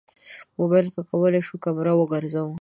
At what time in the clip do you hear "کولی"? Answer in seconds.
1.09-1.41